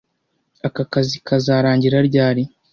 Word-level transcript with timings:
Aka 0.67 0.83
kazi 0.91 1.17
kazarangira 1.27 1.97
ryari 2.09 2.43